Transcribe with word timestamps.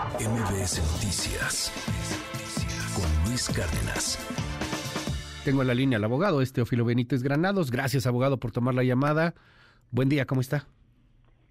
MBS 0.00 0.80
Noticias 0.94 1.70
con 2.94 3.28
Luis 3.28 3.50
Cárdenas. 3.50 4.18
Tengo 5.44 5.60
en 5.60 5.68
la 5.68 5.74
línea 5.74 5.98
al 5.98 6.04
abogado, 6.04 6.40
este 6.40 6.56
Teófilo 6.56 6.86
Benítez 6.86 7.22
Granados. 7.22 7.70
Gracias, 7.70 8.06
abogado, 8.06 8.38
por 8.38 8.50
tomar 8.50 8.74
la 8.74 8.82
llamada. 8.82 9.34
Buen 9.90 10.08
día, 10.08 10.24
¿cómo 10.24 10.40
está? 10.40 10.64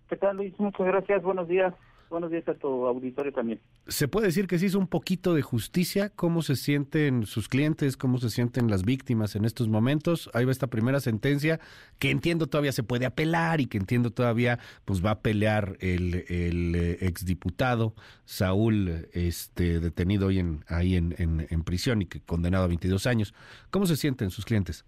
¿Qué 0.09 0.15
tal, 0.15 0.37
Luis? 0.37 0.59
Muchas 0.59 0.87
gracias. 0.87 1.21
Buenos 1.21 1.47
días. 1.47 1.75
Buenos 2.09 2.31
días 2.31 2.47
a 2.47 2.55
tu 2.55 2.87
auditorio 2.87 3.31
también. 3.31 3.59
¿Se 3.87 4.07
puede 4.07 4.27
decir 4.27 4.47
que 4.47 4.57
se 4.57 4.65
hizo 4.65 4.79
un 4.79 4.87
poquito 4.87 5.35
de 5.35 5.43
justicia? 5.43 6.09
¿Cómo 6.09 6.41
se 6.41 6.55
sienten 6.55 7.27
sus 7.27 7.47
clientes? 7.47 7.97
¿Cómo 7.97 8.17
se 8.17 8.31
sienten 8.31 8.67
las 8.67 8.83
víctimas 8.83 9.35
en 9.35 9.45
estos 9.45 9.67
momentos? 9.67 10.27
Ahí 10.33 10.43
va 10.43 10.51
esta 10.51 10.65
primera 10.67 10.99
sentencia 11.01 11.59
que 11.99 12.09
entiendo 12.09 12.47
todavía 12.47 12.71
se 12.71 12.81
puede 12.81 13.05
apelar 13.05 13.61
y 13.61 13.67
que 13.67 13.77
entiendo 13.77 14.09
todavía 14.09 14.57
pues 14.85 15.05
va 15.05 15.11
a 15.11 15.19
pelear 15.19 15.77
el, 15.81 16.25
el 16.29 16.75
eh, 16.75 16.97
exdiputado 17.01 17.93
Saúl, 18.25 19.07
este 19.13 19.79
detenido 19.79 20.27
hoy 20.27 20.39
en, 20.39 20.63
ahí 20.67 20.95
en, 20.95 21.13
en, 21.17 21.63
prisión 21.63 22.01
y 22.01 22.07
que 22.07 22.21
condenado 22.21 22.63
a 22.63 22.67
22 22.67 23.05
años. 23.05 23.35
¿Cómo 23.69 23.85
se 23.85 23.95
sienten 23.95 24.31
sus 24.31 24.45
clientes? 24.45 24.83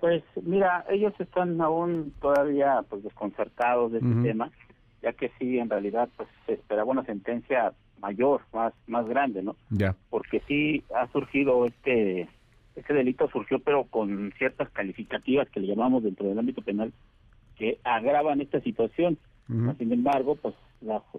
Pues 0.00 0.24
mira, 0.42 0.84
ellos 0.90 1.12
están 1.20 1.60
aún 1.60 2.12
todavía 2.20 2.82
pues 2.88 3.04
desconcertados 3.04 3.92
de 3.92 3.98
este 3.98 4.22
tema 4.22 4.50
ya 5.02 5.12
que 5.12 5.30
sí, 5.38 5.58
en 5.58 5.70
realidad, 5.70 6.08
pues 6.16 6.28
se 6.46 6.54
esperaba 6.54 6.90
una 6.90 7.04
sentencia 7.04 7.72
mayor, 8.00 8.42
más 8.52 8.72
más 8.86 9.06
grande, 9.06 9.42
¿no? 9.42 9.56
Ya. 9.70 9.96
Porque 10.08 10.42
sí 10.46 10.84
ha 10.94 11.06
surgido 11.08 11.66
este 11.66 12.28
este 12.76 12.94
delito 12.94 13.28
surgió, 13.30 13.58
pero 13.58 13.84
con 13.84 14.32
ciertas 14.38 14.70
calificativas 14.70 15.48
que 15.50 15.60
le 15.60 15.66
llamamos 15.66 16.02
dentro 16.02 16.28
del 16.28 16.38
ámbito 16.38 16.62
penal 16.62 16.92
que 17.56 17.78
agravan 17.84 18.40
esta 18.40 18.60
situación. 18.60 19.18
Sin 19.78 19.92
embargo, 19.92 20.36
pues 20.36 20.54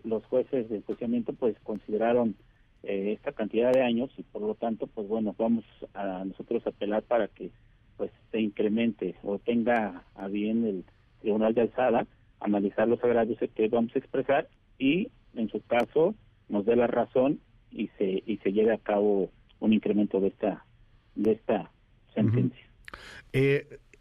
los 0.05 0.23
jueces 0.27 0.69
de 0.69 0.77
enjuiciamiento 0.77 1.33
pues 1.33 1.53
consideraron 1.63 2.35
eh, 2.83 3.11
esta 3.11 3.33
cantidad 3.33 3.73
de 3.73 3.81
años 3.81 4.09
y 4.17 4.23
por 4.23 4.41
lo 4.41 4.55
tanto, 4.55 4.87
pues 4.87 5.05
bueno, 5.09 5.35
vamos 5.37 5.65
a 5.93 6.23
nosotros 6.23 6.65
a 6.65 6.69
apelar 6.69 7.03
para 7.03 7.27
que 7.27 7.51
pues 7.97 8.09
se 8.31 8.39
incremente 8.39 9.15
o 9.21 9.37
tenga 9.37 10.03
a 10.15 10.27
bien 10.27 10.65
el 10.65 10.85
tribunal 11.19 11.53
de 11.53 11.61
alzada 11.61 12.07
analizar 12.41 12.87
los 12.87 13.03
agravios 13.03 13.39
que 13.55 13.67
vamos 13.69 13.95
a 13.95 13.99
expresar 13.99 14.49
y 14.77 15.11
en 15.35 15.49
su 15.49 15.61
caso 15.61 16.15
nos 16.49 16.65
dé 16.65 16.75
la 16.75 16.87
razón 16.87 17.39
y 17.71 17.87
se 17.97 18.23
y 18.25 18.37
se 18.37 18.51
lleve 18.51 18.73
a 18.73 18.77
cabo 18.77 19.29
un 19.59 19.73
incremento 19.73 20.19
de 20.19 20.27
esta 20.27 20.65
de 21.15 21.31
esta 21.33 21.71
sentencia. 22.13 22.65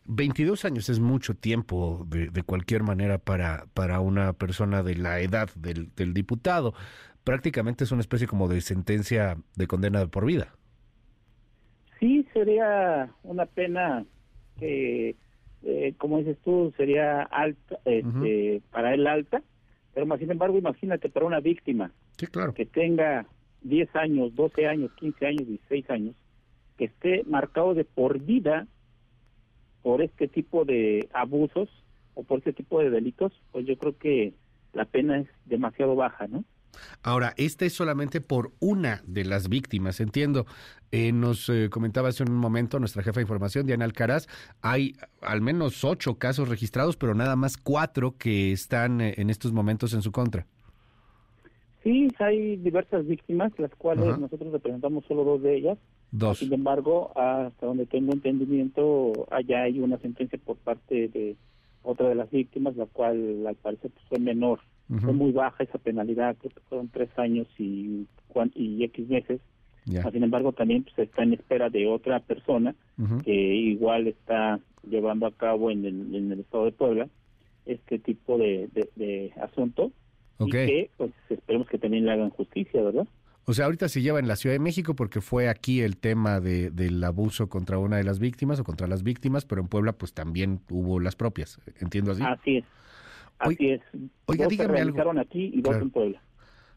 22 0.06 0.64
eh, 0.64 0.66
años 0.66 0.88
es 0.88 0.98
mucho 0.98 1.34
tiempo 1.34 2.04
de, 2.08 2.30
de, 2.30 2.42
cualquier 2.42 2.82
manera 2.82 3.18
para, 3.18 3.66
para 3.74 4.00
una 4.00 4.32
persona 4.32 4.82
de 4.82 4.96
la 4.96 5.20
edad 5.20 5.50
del, 5.54 5.94
del 5.94 6.14
diputado. 6.14 6.74
Prácticamente 7.22 7.84
es 7.84 7.92
una 7.92 8.00
especie 8.00 8.26
como 8.26 8.48
de 8.48 8.60
sentencia 8.60 9.36
de 9.54 9.66
condena 9.66 10.06
por 10.06 10.24
vida. 10.24 10.54
Sí, 12.00 12.26
sería 12.32 13.12
una 13.22 13.46
pena 13.46 14.04
que 14.58 15.14
eh, 15.62 15.94
como 15.98 16.18
dices 16.18 16.38
tú, 16.44 16.72
sería 16.76 17.22
alta, 17.22 17.78
este, 17.84 18.62
para 18.70 18.94
él 18.94 19.06
alta, 19.06 19.42
pero 19.94 20.06
más 20.06 20.18
sin 20.18 20.30
embargo, 20.30 20.58
imagínate 20.58 21.08
para 21.08 21.26
una 21.26 21.40
víctima 21.40 21.92
que 22.54 22.66
tenga 22.66 23.26
10 23.62 23.94
años, 23.96 24.34
12 24.34 24.66
años, 24.66 24.90
15 24.94 25.26
años, 25.26 25.46
16 25.46 25.90
años, 25.90 26.14
que 26.76 26.86
esté 26.86 27.24
marcado 27.24 27.74
de 27.74 27.84
por 27.84 28.18
vida 28.18 28.66
por 29.82 30.02
este 30.02 30.28
tipo 30.28 30.64
de 30.64 31.08
abusos 31.12 31.68
o 32.14 32.22
por 32.22 32.38
este 32.38 32.52
tipo 32.52 32.80
de 32.80 32.90
delitos, 32.90 33.32
pues 33.52 33.66
yo 33.66 33.76
creo 33.76 33.96
que 33.96 34.34
la 34.72 34.84
pena 34.84 35.18
es 35.18 35.28
demasiado 35.46 35.94
baja, 35.96 36.26
¿no? 36.26 36.44
Ahora, 37.02 37.34
esta 37.36 37.64
es 37.64 37.72
solamente 37.72 38.20
por 38.20 38.52
una 38.60 39.02
de 39.06 39.24
las 39.24 39.48
víctimas, 39.48 40.00
entiendo. 40.00 40.46
Eh, 40.92 41.12
nos 41.12 41.48
eh, 41.48 41.68
comentaba 41.70 42.08
hace 42.08 42.24
un 42.24 42.34
momento 42.34 42.80
nuestra 42.80 43.02
jefa 43.02 43.20
de 43.20 43.22
información, 43.22 43.64
Diana 43.64 43.84
Alcaraz, 43.84 44.26
hay 44.60 44.96
al 45.20 45.40
menos 45.40 45.84
ocho 45.84 46.18
casos 46.18 46.48
registrados, 46.48 46.96
pero 46.96 47.14
nada 47.14 47.36
más 47.36 47.56
cuatro 47.56 48.16
que 48.18 48.50
están 48.50 49.00
eh, 49.00 49.14
en 49.18 49.30
estos 49.30 49.52
momentos 49.52 49.94
en 49.94 50.02
su 50.02 50.10
contra. 50.10 50.46
Sí, 51.84 52.08
hay 52.18 52.56
diversas 52.56 53.06
víctimas, 53.06 53.52
las 53.58 53.74
cuales 53.76 54.18
nosotros 54.18 54.52
representamos 54.52 55.04
solo 55.06 55.24
dos 55.24 55.42
de 55.42 55.56
ellas. 55.56 55.78
Dos. 56.10 56.38
Sin 56.38 56.52
embargo, 56.52 57.12
hasta 57.16 57.66
donde 57.66 57.86
tengo 57.86 58.12
entendimiento, 58.12 59.26
allá 59.30 59.62
hay 59.62 59.78
una 59.78 59.96
sentencia 59.98 60.38
por 60.44 60.56
parte 60.56 61.08
de 61.08 61.36
otra 61.82 62.08
de 62.08 62.16
las 62.16 62.30
víctimas, 62.30 62.76
la 62.76 62.86
cual 62.86 63.46
al 63.46 63.54
parecer 63.54 63.92
fue 64.08 64.18
menor 64.18 64.60
fue 64.98 65.12
muy 65.12 65.32
baja 65.32 65.62
esa 65.62 65.78
penalidad, 65.78 66.36
creo 66.38 66.50
que 66.50 66.60
fueron 66.68 66.88
tres 66.88 67.10
años 67.16 67.46
y, 67.58 68.06
y 68.54 68.84
X 68.84 69.08
meses. 69.08 69.40
Sin 69.84 70.22
embargo, 70.22 70.52
también 70.52 70.84
pues, 70.84 70.98
está 70.98 71.22
en 71.22 71.34
espera 71.34 71.70
de 71.70 71.86
otra 71.86 72.20
persona 72.20 72.74
que 73.24 73.32
igual 73.32 74.08
está 74.08 74.60
llevando 74.88 75.26
a 75.26 75.32
cabo 75.32 75.70
en 75.70 75.84
el, 75.84 76.14
en 76.14 76.32
el 76.32 76.40
estado 76.40 76.64
de 76.64 76.72
Puebla 76.72 77.08
este 77.66 77.98
tipo 77.98 78.38
de, 78.38 78.68
de, 78.96 79.32
asunto 79.42 79.92
y 80.38 80.50
que 80.50 80.90
pues 80.96 81.12
esperemos 81.28 81.68
que 81.68 81.78
también 81.78 82.06
le 82.06 82.12
hagan 82.12 82.30
justicia, 82.30 82.82
¿verdad? 82.82 83.06
O 83.44 83.52
sea, 83.52 83.66
ahorita 83.66 83.88
se 83.88 84.00
lleva 84.00 84.18
en 84.18 84.28
la 84.28 84.36
Ciudad 84.36 84.54
de 84.54 84.60
México 84.60 84.94
porque 84.94 85.20
fue 85.20 85.48
aquí 85.48 85.80
el 85.80 85.96
tema 85.96 86.40
de, 86.40 86.70
del 86.70 87.02
abuso 87.02 87.48
contra 87.48 87.78
una 87.78 87.96
de 87.96 88.04
las 88.04 88.18
víctimas 88.18 88.60
o 88.60 88.64
contra 88.64 88.86
las 88.86 89.02
víctimas, 89.02 89.44
pero 89.44 89.60
en 89.60 89.68
Puebla 89.68 89.92
pues 89.92 90.14
también 90.14 90.60
hubo 90.70 91.00
las 91.00 91.16
propias, 91.16 91.60
entiendo 91.80 92.12
así. 92.12 92.22
Así 92.22 92.56
es. 92.58 92.64
Así 93.40 93.70
es. 93.70 93.80
Oiga, 94.26 94.46
dígame 94.46 94.80
algo. 94.80 95.18
aquí 95.18 95.50
y 95.52 95.62
dos 95.62 95.76
en 95.76 95.90
Puebla. 95.90 96.22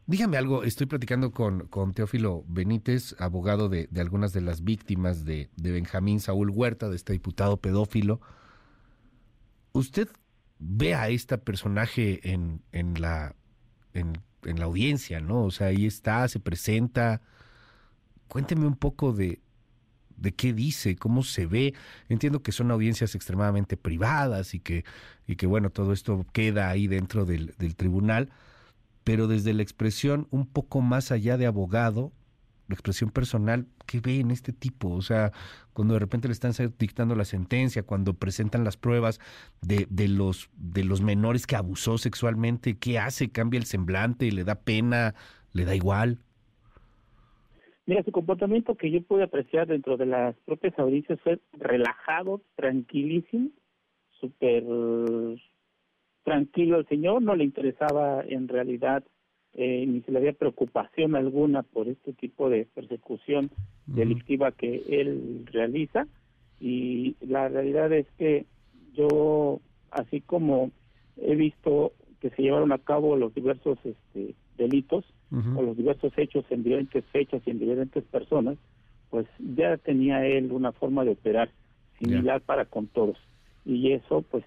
Dígame 0.05 0.37
algo, 0.37 0.63
estoy 0.63 0.87
platicando 0.87 1.31
con, 1.31 1.67
con 1.67 1.93
Teófilo 1.93 2.43
Benítez, 2.47 3.15
abogado 3.19 3.69
de, 3.69 3.87
de 3.89 4.01
algunas 4.01 4.33
de 4.33 4.41
las 4.41 4.63
víctimas 4.63 5.23
de, 5.23 5.49
de, 5.55 5.71
Benjamín 5.71 6.19
Saúl 6.19 6.49
Huerta, 6.49 6.89
de 6.89 6.97
este 6.97 7.13
diputado 7.13 7.57
pedófilo. 7.57 8.19
¿Usted 9.71 10.09
ve 10.59 10.93
a 10.95 11.07
este 11.07 11.37
personaje 11.37 12.31
en, 12.31 12.61
en, 12.73 12.99
la, 12.99 13.35
en, 13.93 14.17
en 14.43 14.59
la 14.59 14.65
audiencia, 14.65 15.21
no? 15.21 15.45
O 15.45 15.51
sea, 15.51 15.67
ahí 15.67 15.85
está, 15.85 16.27
se 16.27 16.41
presenta. 16.41 17.21
Cuénteme 18.27 18.67
un 18.67 18.75
poco 18.75 19.13
de, 19.13 19.41
de 20.17 20.33
qué 20.33 20.53
dice, 20.53 20.95
cómo 20.95 21.23
se 21.23 21.45
ve. 21.45 21.73
Entiendo 22.09 22.41
que 22.41 22.51
son 22.51 22.71
audiencias 22.71 23.15
extremadamente 23.15 23.77
privadas 23.77 24.53
y 24.53 24.59
que, 24.59 24.85
y 25.27 25.35
que 25.35 25.47
bueno, 25.47 25.69
todo 25.69 25.93
esto 25.93 26.25
queda 26.33 26.69
ahí 26.69 26.87
dentro 26.87 27.25
del, 27.25 27.53
del 27.57 27.75
tribunal, 27.75 28.29
pero 29.03 29.27
desde 29.27 29.53
la 29.53 29.63
expresión 29.63 30.27
un 30.31 30.45
poco 30.45 30.81
más 30.81 31.11
allá 31.11 31.37
de 31.37 31.45
abogado, 31.45 32.11
la 32.67 32.75
expresión 32.75 33.09
personal, 33.09 33.67
¿qué 33.85 33.99
ve 33.99 34.19
en 34.19 34.31
este 34.31 34.53
tipo? 34.53 34.89
O 34.89 35.01
sea, 35.01 35.31
cuando 35.73 35.95
de 35.95 35.99
repente 35.99 36.27
le 36.27 36.33
están 36.33 36.53
dictando 36.79 37.15
la 37.15 37.25
sentencia, 37.25 37.83
cuando 37.83 38.13
presentan 38.13 38.63
las 38.63 38.77
pruebas 38.77 39.19
de, 39.61 39.85
de, 39.89 40.07
los, 40.07 40.49
de 40.55 40.83
los 40.83 41.01
menores 41.01 41.45
que 41.45 41.55
abusó 41.55 41.97
sexualmente, 41.97 42.77
¿qué 42.77 42.99
hace? 42.99 43.29
¿Cambia 43.29 43.57
el 43.57 43.65
semblante? 43.65 44.31
¿Le 44.31 44.43
da 44.43 44.55
pena? 44.55 45.13
¿Le 45.51 45.65
da 45.65 45.75
igual? 45.75 46.19
Mira, 47.85 48.03
su 48.03 48.11
comportamiento 48.11 48.75
que 48.75 48.89
yo 48.89 49.01
pude 49.01 49.23
apreciar 49.23 49.67
dentro 49.67 49.97
de 49.97 50.05
las 50.05 50.35
propias 50.45 50.77
audiencias 50.79 51.19
fue 51.21 51.39
relajado, 51.53 52.41
tranquilísimo, 52.55 53.49
súper 54.19 54.63
tranquilo 56.23 56.79
el 56.79 56.87
señor, 56.87 57.21
no 57.21 57.35
le 57.35 57.43
interesaba 57.43 58.23
en 58.25 58.47
realidad 58.47 59.03
eh, 59.55 59.85
ni 59.85 60.01
se 60.01 60.11
le 60.11 60.17
había 60.17 60.33
preocupación 60.33 61.15
alguna 61.15 61.61
por 61.61 61.87
este 61.87 62.13
tipo 62.13 62.49
de 62.49 62.65
persecución 62.73 63.51
delictiva 63.85 64.51
que 64.51 64.81
él 64.89 65.45
realiza. 65.51 66.07
Y 66.59 67.15
la 67.21 67.49
realidad 67.49 67.91
es 67.91 68.07
que 68.17 68.45
yo 68.93 69.59
así 69.91 70.21
como 70.21 70.71
he 71.17 71.35
visto 71.35 71.91
que 72.19 72.29
se 72.31 72.41
llevaron 72.41 72.71
a 72.71 72.79
cabo 72.79 73.15
los 73.15 73.35
diversos 73.35 73.77
este, 73.83 74.33
delitos 74.57 75.05
o 75.55 75.63
los 75.63 75.75
diversos 75.75 76.13
hechos 76.15 76.45
en 76.51 76.61
diferentes 76.61 77.03
fechas 77.05 77.41
y 77.45 77.49
en 77.49 77.57
diferentes 77.57 78.03
personas, 78.03 78.55
pues 79.09 79.25
ya 79.39 79.77
tenía 79.77 80.25
él 80.27 80.51
una 80.51 80.71
forma 80.71 81.03
de 81.03 81.11
operar 81.11 81.49
similar 81.97 82.41
para 82.41 82.65
con 82.65 82.85
todos. 82.85 83.17
Y 83.65 83.93
eso 83.93 84.23
pues 84.29 84.43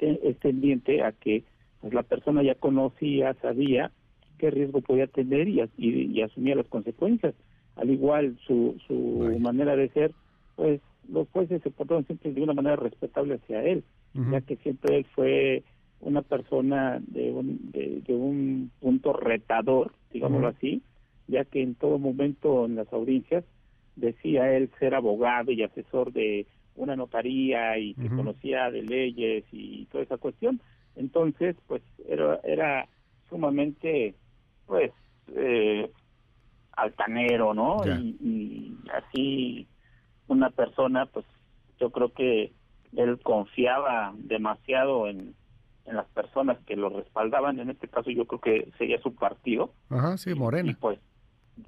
es 0.00 0.36
tendiente 0.38 1.02
a 1.02 1.12
que 1.12 1.44
pues, 1.80 1.94
la 1.94 2.02
persona 2.02 2.42
ya 2.42 2.56
conocía, 2.56 3.34
sabía 3.34 3.92
qué 4.38 4.50
riesgo 4.50 4.80
podía 4.80 5.06
tener 5.06 5.48
y, 5.48 5.62
y, 5.78 6.22
asumía 6.22 6.56
las 6.56 6.66
consecuencias. 6.66 7.34
Al 7.76 7.90
igual 7.90 8.36
su, 8.46 8.76
su 8.86 9.38
manera 9.38 9.76
de 9.76 9.88
ser, 9.90 10.12
pues 10.56 10.80
los 11.08 11.28
jueces 11.28 11.62
se 11.62 11.70
portaron 11.70 12.04
siempre 12.06 12.32
de 12.32 12.42
una 12.42 12.52
manera 12.52 12.76
respetable 12.76 13.34
hacia 13.34 13.62
él, 13.62 13.84
ya 14.14 14.40
que 14.40 14.56
siempre 14.56 14.98
él 14.98 15.06
fue 15.14 15.62
una 16.00 16.22
persona 16.22 17.00
de 17.06 17.32
un, 17.32 17.70
de, 17.72 18.14
un 18.14 18.70
punto 18.80 19.12
retador, 19.12 19.92
digámoslo 20.12 20.48
así, 20.48 20.82
ya 21.26 21.44
que 21.44 21.62
en 21.62 21.74
todo 21.74 21.98
momento 21.98 22.66
en 22.66 22.76
las 22.76 22.92
audiencias 22.92 23.44
decía 23.96 24.52
él 24.52 24.70
ser 24.78 24.94
abogado 24.94 25.52
y 25.52 25.62
asesor 25.62 26.12
de 26.12 26.46
una 26.76 26.94
notaría 26.94 27.78
y 27.78 27.94
que 27.94 28.08
conocía 28.08 28.70
de 28.70 28.82
leyes 28.82 29.44
y 29.50 29.86
toda 29.86 30.04
esa 30.04 30.18
cuestión. 30.18 30.60
Entonces, 30.94 31.56
pues 31.66 31.82
era, 32.06 32.38
era 32.44 32.86
sumamente, 33.28 34.14
pues, 34.66 34.92
altanero, 36.72 37.54
¿no? 37.54 37.82
Y 37.86 38.76
así 38.92 39.66
una 40.28 40.50
persona, 40.50 41.06
pues 41.06 41.24
yo 41.80 41.90
creo 41.90 42.12
que 42.12 42.52
él 42.96 43.18
confiaba 43.22 44.12
demasiado 44.16 45.08
en, 45.08 45.34
en 45.86 45.96
las 45.96 46.06
personas 46.08 46.58
que 46.66 46.76
lo 46.76 46.88
respaldaban. 46.90 47.58
En 47.60 47.70
este 47.70 47.88
caso, 47.88 48.10
yo 48.10 48.26
creo 48.26 48.40
que 48.40 48.72
sería 48.78 49.00
su 49.00 49.14
partido. 49.14 49.72
Ajá, 49.90 50.16
sí, 50.18 50.30
Y 50.30 50.34
Morena. 50.34 50.76
pues 50.80 50.98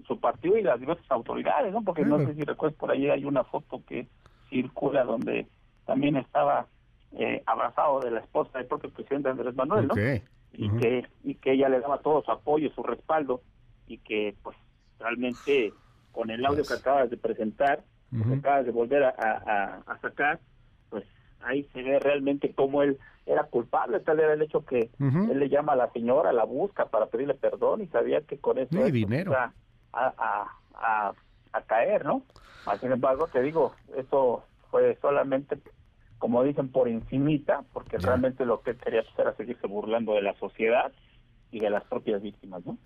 su 0.06 0.20
partido 0.20 0.56
y 0.58 0.62
las 0.62 0.78
diversas 0.80 1.10
autoridades, 1.10 1.72
¿no? 1.72 1.82
Porque 1.82 2.04
no 2.04 2.18
sé 2.18 2.34
si 2.34 2.44
recuerdas 2.44 2.78
por 2.78 2.90
ahí 2.90 3.08
hay 3.08 3.24
una 3.24 3.44
foto 3.44 3.82
que 3.86 4.06
circula 4.50 5.04
donde 5.04 5.46
también 5.86 6.16
estaba 6.16 6.66
eh, 7.12 7.42
abrazado 7.46 8.00
de 8.00 8.10
la 8.10 8.20
esposa 8.20 8.58
del 8.58 8.66
propio 8.66 8.90
presidente 8.90 9.30
Andrés 9.30 9.54
Manuel, 9.54 9.86
¿no? 9.88 9.94
Ok. 9.94 10.22
Y 10.52 10.68
que 10.78 11.06
y 11.24 11.34
que 11.36 11.52
ella 11.52 11.68
le 11.70 11.80
daba 11.80 11.98
todo 12.00 12.22
su 12.22 12.30
apoyo, 12.30 12.70
su 12.74 12.82
respaldo 12.82 13.40
y 13.86 13.98
que 13.98 14.34
pues 14.42 14.56
realmente 14.98 15.72
con 16.12 16.30
el 16.30 16.44
audio 16.44 16.58
Pues. 16.58 16.68
que 16.68 16.74
acabas 16.74 17.10
de 17.10 17.16
presentar, 17.16 17.84
que 18.10 18.16
Ujú. 18.18 18.34
acabas 18.34 18.66
de 18.66 18.72
volver 18.72 19.04
a, 19.04 19.10
a- 19.18 19.82
a 19.86 19.98
sacar, 20.00 20.40
pues 20.90 21.04
ahí 21.40 21.64
se 21.72 21.82
ve 21.82 21.98
realmente 21.98 22.54
cómo 22.54 22.82
él 22.82 22.98
era 23.26 23.44
culpable, 23.44 24.00
tal 24.00 24.20
era 24.20 24.32
el 24.34 24.42
hecho 24.42 24.64
que 24.64 24.90
él 24.98 25.38
le 25.38 25.48
llama 25.48 25.72
a 25.74 25.76
la 25.76 25.90
señora, 25.92 26.32
la 26.32 26.44
busca 26.44 26.86
para 26.88 27.06
pedirle 27.06 27.34
perdón 27.34 27.82
y 27.82 27.88
sabía 27.88 28.22
que 28.22 28.38
con 28.40 28.58
eso 28.58 28.70
Sí, 28.84 28.90
dinero. 28.92 29.32
a, 29.32 29.54
a, 29.92 30.50
a, 30.74 31.14
a 31.52 31.62
caer, 31.62 32.04
¿no? 32.04 32.26
Sin 32.80 32.92
embargo, 32.92 33.28
te 33.28 33.40
digo, 33.42 33.74
eso 33.96 34.44
fue 34.70 34.98
solamente, 35.00 35.58
como 36.18 36.42
dicen, 36.42 36.70
por 36.70 36.88
encimita, 36.88 37.64
porque 37.72 37.98
Ya. 37.98 38.06
realmente 38.08 38.44
lo 38.44 38.62
que 38.62 38.76
quería 38.76 39.02
pues, 39.02 39.18
era 39.18 39.34
seguirse 39.36 39.66
burlando 39.66 40.14
de 40.14 40.22
la 40.22 40.34
sociedad 40.38 40.92
y 41.50 41.60
de 41.60 41.70
las 41.70 41.84
propias 41.84 42.20
víctimas, 42.20 42.64
¿no? 42.66 42.78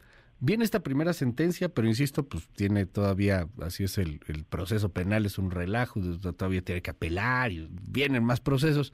Viene 0.44 0.64
esta 0.64 0.80
primera 0.80 1.12
sentencia, 1.12 1.68
pero 1.68 1.86
insisto, 1.86 2.24
pues 2.24 2.48
tiene 2.48 2.84
todavía, 2.84 3.46
así 3.60 3.84
es 3.84 3.96
el, 3.96 4.18
el 4.26 4.44
proceso 4.44 4.88
penal, 4.88 5.24
es 5.24 5.38
un 5.38 5.52
relajo, 5.52 6.00
todavía 6.20 6.62
tiene 6.62 6.82
que 6.82 6.90
apelar 6.90 7.52
y 7.52 7.68
vienen 7.70 8.24
más 8.24 8.40
procesos. 8.40 8.92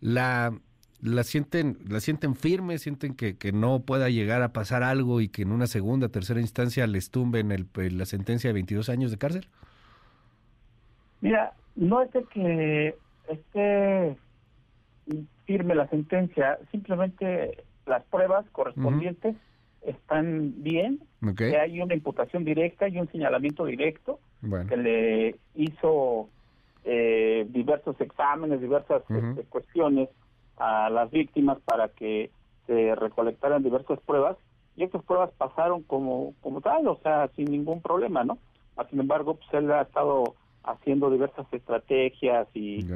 La, 0.00 0.52
la 1.00 1.22
sienten, 1.22 1.78
la 1.88 2.00
sienten 2.00 2.34
firme, 2.34 2.78
sienten 2.78 3.14
que, 3.14 3.36
que 3.36 3.52
no 3.52 3.78
pueda 3.78 4.10
llegar 4.10 4.42
a 4.42 4.52
pasar 4.52 4.82
algo 4.82 5.20
y 5.20 5.28
que 5.28 5.42
en 5.42 5.52
una 5.52 5.68
segunda, 5.68 6.08
tercera 6.08 6.40
instancia 6.40 6.84
les 6.88 7.12
tumben 7.12 7.52
el, 7.52 7.68
la 7.96 8.04
sentencia 8.04 8.48
de 8.50 8.54
22 8.54 8.88
años 8.88 9.12
de 9.12 9.18
cárcel. 9.18 9.46
Mira, 11.20 11.52
no 11.76 12.02
es 12.02 12.10
de 12.10 12.24
que 12.24 12.96
esté 13.28 14.16
firme 15.46 15.76
la 15.76 15.86
sentencia, 15.90 16.58
simplemente 16.72 17.62
las 17.86 18.02
pruebas 18.06 18.46
correspondientes 18.50 19.36
están 19.82 20.62
bien, 20.62 21.00
que 21.36 21.56
hay 21.56 21.80
una 21.80 21.94
imputación 21.94 22.44
directa 22.44 22.88
y 22.88 22.98
un 22.98 23.10
señalamiento 23.10 23.64
directo 23.64 24.20
Bueno, 24.40 24.68
que 24.68 24.76
le 24.76 25.36
hizo 25.54 26.28
eh, 26.84 27.46
diversos 27.50 28.00
exámenes, 28.00 28.60
diversas 28.60 29.02
este, 29.08 29.42
cuestiones 29.44 30.08
a 30.56 30.90
las 30.90 31.10
víctimas 31.10 31.58
para 31.64 31.88
que 31.88 32.30
se 32.66 32.94
recolectaran 32.94 33.62
diversas 33.62 33.98
pruebas 34.00 34.36
y 34.76 34.84
estas 34.84 35.02
pruebas 35.04 35.30
pasaron 35.38 35.82
como 35.82 36.34
como 36.40 36.60
tal, 36.60 36.86
o 36.88 36.98
sea, 37.02 37.28
sin 37.34 37.46
ningún 37.46 37.80
problema, 37.80 38.24
¿no? 38.24 38.38
Sin 38.90 39.00
embargo, 39.00 39.34
pues 39.34 39.48
él 39.54 39.70
ha 39.72 39.82
estado 39.82 40.34
haciendo 40.62 41.10
diversas 41.10 41.46
estrategias 41.52 42.46
y. 42.54 42.86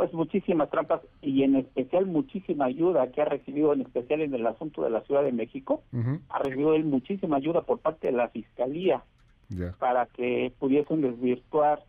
pues 0.00 0.14
muchísimas 0.14 0.70
trampas 0.70 1.02
y 1.20 1.42
en 1.42 1.56
especial 1.56 2.06
muchísima 2.06 2.64
ayuda 2.64 3.12
que 3.12 3.20
ha 3.20 3.26
recibido 3.26 3.74
en 3.74 3.82
especial 3.82 4.22
en 4.22 4.32
el 4.32 4.46
asunto 4.46 4.82
de 4.82 4.88
la 4.88 5.02
Ciudad 5.02 5.22
de 5.22 5.30
México, 5.30 5.82
ha 6.30 6.38
recibido 6.38 6.72
él 6.72 6.84
muchísima 6.84 7.36
ayuda 7.36 7.60
por 7.60 7.80
parte 7.80 8.06
de 8.06 8.14
la 8.14 8.30
Fiscalía 8.30 9.02
para 9.78 10.06
que 10.06 10.54
pudiesen 10.58 11.02
desvirtuar 11.02 11.84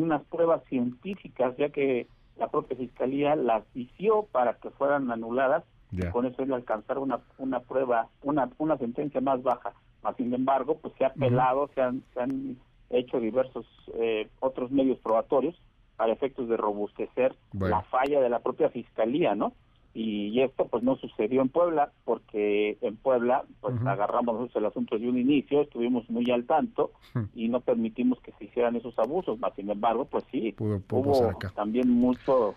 unas 0.00 0.22
pruebas 0.26 0.62
científicas, 0.68 1.56
ya 1.56 1.70
que 1.70 2.06
la 2.36 2.46
propia 2.46 2.76
fiscalía 2.76 3.34
las 3.34 3.64
vició 3.74 4.28
para 4.30 4.54
que 4.54 4.70
fueran 4.70 5.10
anuladas. 5.10 5.64
Y 5.90 6.06
con 6.10 6.26
eso 6.26 6.44
él 6.44 6.52
alcanzar 6.52 6.98
una 6.98 7.18
una 7.38 7.58
prueba, 7.58 8.06
una 8.22 8.48
una 8.58 8.78
sentencia 8.78 9.20
más 9.20 9.42
baja. 9.42 9.72
Mas, 10.04 10.14
sin 10.14 10.32
embargo, 10.32 10.78
pues 10.80 10.94
se 10.96 11.04
ha 11.04 11.08
apelado, 11.08 11.68
se, 11.74 11.80
han, 11.80 12.04
se 12.14 12.20
han 12.20 12.58
hecho 12.90 13.18
diversos 13.18 13.66
eh, 13.94 14.28
otros 14.38 14.70
medios 14.70 15.00
probatorios 15.00 15.60
para 16.00 16.14
efectos 16.14 16.48
de 16.48 16.56
robustecer 16.56 17.34
Bueno. 17.52 17.76
la 17.76 17.82
falla 17.82 18.22
de 18.22 18.30
la 18.30 18.38
propia 18.38 18.70
fiscalía, 18.70 19.34
¿no? 19.34 19.52
Y, 19.92 20.40
esto 20.40 20.66
pues 20.66 20.82
no 20.82 20.96
sucedió 20.96 21.42
en 21.42 21.50
Puebla 21.50 21.92
porque 22.06 22.78
en 22.80 22.96
Puebla 22.96 23.44
pues 23.60 23.74
agarramos 23.84 24.34
nosotros 24.36 24.56
el 24.56 24.64
asunto 24.64 24.96
de 24.98 25.06
un 25.10 25.18
inicio, 25.18 25.60
estuvimos 25.60 26.08
muy 26.08 26.30
al 26.30 26.44
tanto 26.46 26.92
y 27.34 27.48
no 27.50 27.60
permitimos 27.60 28.18
que 28.20 28.32
se 28.38 28.44
hicieran 28.46 28.76
esos 28.76 28.98
abusos, 28.98 29.38
más 29.40 29.52
sin 29.56 29.68
embargo 29.68 30.06
pues 30.06 30.24
sí, 30.30 30.52
Pudo- 30.52 30.80
hubo 30.90 31.38
también 31.54 31.90
mucho 31.90 32.54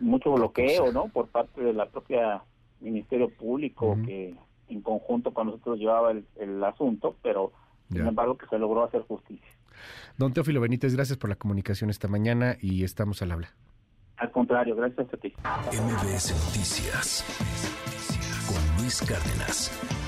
mucho 0.00 0.32
bloqueo. 0.32 0.92
¿no? 0.92 1.08
Por 1.08 1.28
parte 1.28 1.62
de 1.62 1.72
la 1.72 1.86
propia 1.86 2.42
Ministerio 2.82 3.30
Público 3.30 3.96
que 4.04 4.34
en 4.68 4.82
conjunto 4.82 5.32
con 5.32 5.46
nosotros 5.46 5.78
llevaba 5.78 6.10
el, 6.10 6.26
el 6.36 6.62
asunto, 6.62 7.14
pero 7.22 7.52
sin 7.90 8.06
embargo 8.06 8.36
que 8.36 8.46
se 8.48 8.58
logró 8.58 8.82
hacer 8.84 9.00
justicia. 9.08 9.48
Don 10.18 10.32
Teófilo 10.32 10.60
Benítez, 10.60 10.94
gracias 10.94 11.18
por 11.18 11.30
la 11.30 11.36
comunicación 11.36 11.90
esta 11.90 12.08
mañana 12.08 12.56
y 12.60 12.84
estamos 12.84 13.22
al 13.22 13.32
habla. 13.32 13.48
Al 14.16 14.30
contrario, 14.30 14.76
gracias 14.76 15.12
a 15.12 15.16
ti. 15.16 15.32
MBS 15.72 16.32
Noticias 16.46 17.24
con 18.46 18.82
Luis 18.82 19.00
Cárdenas. 19.02 20.01